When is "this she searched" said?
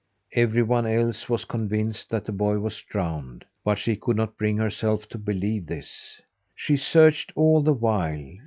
5.67-7.31